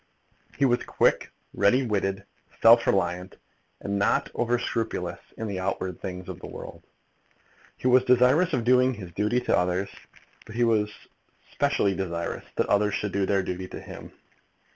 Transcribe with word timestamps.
He 0.57 0.65
was 0.65 0.81
quick, 0.83 1.31
ready 1.53 1.85
witted, 1.85 2.25
self 2.59 2.87
reliant, 2.87 3.35
and 3.79 3.99
not 3.99 4.31
over 4.33 4.57
scrupulous 4.57 5.19
in 5.37 5.45
the 5.45 5.59
outward 5.59 6.01
things 6.01 6.27
of 6.27 6.39
the 6.39 6.47
world. 6.47 6.81
He 7.77 7.85
was 7.87 8.03
desirous 8.03 8.51
of 8.51 8.63
doing 8.63 8.95
his 8.95 9.11
duty 9.11 9.39
to 9.41 9.55
others, 9.55 9.89
but 10.47 10.55
he 10.55 10.63
was 10.63 10.89
specially 11.51 11.93
desirous 11.93 12.45
that 12.55 12.65
others 12.65 12.95
should 12.95 13.11
do 13.11 13.27
their 13.27 13.43
duty 13.43 13.67
to 13.67 13.79
him. 13.79 14.11